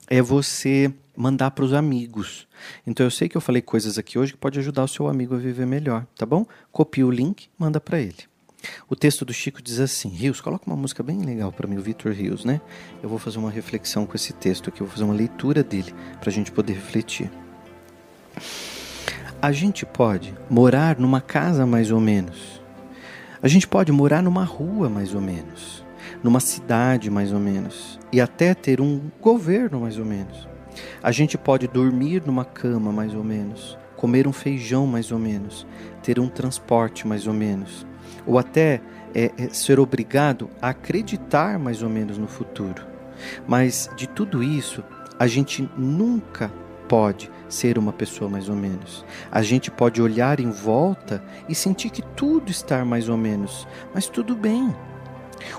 é 0.09 0.21
você 0.21 0.93
mandar 1.19 1.51
para 1.51 1.65
os 1.65 1.73
amigos. 1.73 2.47
Então 2.87 3.05
eu 3.05 3.11
sei 3.11 3.29
que 3.29 3.37
eu 3.37 3.41
falei 3.41 3.61
coisas 3.61 3.99
aqui 3.99 4.17
hoje 4.19 4.33
que 4.33 4.39
pode 4.39 4.59
ajudar 4.61 4.85
o 4.85 4.89
seu 4.89 5.09
amigo 5.09 5.35
a 5.35 5.39
viver 5.39 5.67
melhor, 5.67 6.07
tá 6.17 6.25
bom? 6.25 6.47
Copia 6.71 7.05
o 7.05 7.11
link, 7.11 7.49
manda 7.59 7.81
para 7.81 7.99
ele. 7.99 8.29
O 8.89 8.95
texto 8.95 9.25
do 9.25 9.33
Chico 9.33 9.61
diz 9.61 9.81
assim: 9.81 10.09
Rios, 10.09 10.41
coloca 10.41 10.67
uma 10.67 10.77
música 10.77 11.03
bem 11.03 11.23
legal 11.23 11.51
para 11.51 11.67
mim, 11.67 11.77
o 11.77 11.83
Victor 11.83 12.13
Rios, 12.13 12.45
né? 12.45 12.61
Eu 13.03 13.09
vou 13.09 13.19
fazer 13.19 13.39
uma 13.39 13.51
reflexão 13.51 14.07
com 14.07 14.15
esse 14.15 14.33
texto 14.33 14.69
aqui, 14.69 14.79
vou 14.79 14.89
fazer 14.89 15.05
uma 15.05 15.15
leitura 15.15 15.63
dele 15.63 15.93
para 16.21 16.31
a 16.31 16.33
gente 16.33 16.53
poder 16.53 16.75
refletir. 16.75 17.31
A 19.43 19.51
gente 19.51 19.85
pode 19.85 20.35
morar 20.49 20.99
numa 20.99 21.21
casa 21.21 21.67
mais 21.67 21.91
ou 21.91 22.01
menos. 22.01 22.61
A 23.43 23.49
gente 23.49 23.67
pode 23.67 23.91
morar 23.91 24.23
numa 24.23 24.45
rua 24.45 24.89
mais 24.89 25.15
ou 25.15 25.21
menos, 25.21 25.85
numa 26.23 26.41
cidade 26.41 27.11
mais 27.11 27.33
ou 27.33 27.39
menos, 27.39 27.99
e 28.13 28.21
até 28.21 28.55
ter 28.55 28.81
um 28.81 29.01
governo 29.21 29.81
mais 29.81 29.97
ou 29.97 30.05
menos. 30.05 30.49
A 31.03 31.13
gente 31.13 31.39
pode 31.39 31.67
dormir 31.69 32.23
numa 32.25 32.45
cama 32.45 32.93
mais 32.93 33.15
ou 33.15 33.25
menos, 33.25 33.79
comer 33.97 34.27
um 34.27 34.33
feijão 34.33 34.87
mais 34.87 35.11
ou 35.11 35.19
menos, 35.19 35.67
ter 36.03 36.19
um 36.19 36.29
transporte 36.29 37.07
mais 37.07 37.27
ou 37.27 37.35
menos, 37.35 37.87
ou 38.27 38.39
até 38.39 38.81
é, 39.15 39.33
é, 39.37 39.49
ser 39.49 39.81
obrigado 39.81 40.51
a 40.61 40.69
acreditar 40.71 41.59
mais 41.59 41.83
ou 41.83 41.89
menos 41.89 42.19
no 42.19 42.29
futuro. 42.29 42.87
Mas 43.47 43.91
de 43.97 44.07
tudo 44.07 44.43
isso, 44.43 44.83
a 45.19 45.27
gente 45.27 45.69
nunca 45.77 46.53
pode 46.89 47.31
ser 47.49 47.79
uma 47.79 47.93
pessoa 47.93 48.31
mais 48.31 48.49
ou 48.49 48.57
menos. 48.57 49.05
A 49.31 49.43
gente 49.43 49.71
pode 49.71 50.01
olhar 50.01 50.41
em 50.41 50.51
volta 50.51 51.23
e 51.49 51.55
sentir 51.55 51.91
que 51.91 52.03
tudo 52.03 52.51
está 52.51 52.85
mais 52.85 53.09
ou 53.09 53.17
menos, 53.17 53.67
mas 53.95 54.07
tudo 54.07 54.35
bem. 54.35 54.75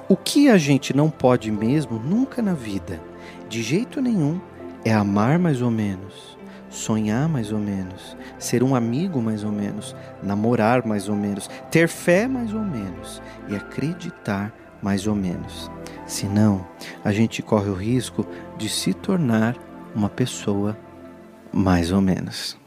O 0.08 0.16
que 0.16 0.50
a 0.50 0.58
gente 0.58 0.96
não 0.96 1.10
pode 1.10 1.52
mesmo 1.52 2.00
nunca 2.00 2.42
na 2.42 2.54
vida, 2.54 3.02
de 3.48 3.62
jeito 3.62 4.02
nenhum, 4.02 4.40
é 4.84 4.94
amar 4.94 5.40
mais 5.40 5.62
ou 5.62 5.72
menos, 5.72 6.38
sonhar 6.70 7.28
mais 7.28 7.52
ou 7.52 7.60
menos, 7.60 8.16
ser 8.38 8.64
um 8.64 8.76
amigo 8.76 9.22
mais 9.22 9.44
ou 9.44 9.52
menos, 9.52 9.96
namorar 10.22 10.86
mais 10.86 11.10
ou 11.10 11.16
menos, 11.16 11.50
ter 11.72 11.88
fé 11.88 12.28
mais 12.28 12.54
ou 12.54 12.62
menos 12.62 13.22
e 13.48 13.56
acreditar 13.56 14.54
mais 14.82 15.08
ou 15.08 15.16
menos. 15.16 15.70
Senão, 16.06 16.66
a 17.04 17.12
gente 17.12 17.42
corre 17.42 17.70
o 17.70 17.76
risco 17.76 18.26
de 18.58 18.68
se 18.70 18.94
tornar 18.94 19.56
uma 19.96 20.10
pessoa 20.10 20.78
mais 21.52 21.92
ou 21.92 22.02
menos. 22.02 22.59